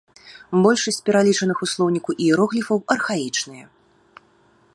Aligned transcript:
Большасць 0.63 0.99
пералічаных 1.09 1.57
у 1.67 1.69
слоўніку 1.73 2.11
іерогліфаў 2.25 2.77
архаічныя. 2.95 3.65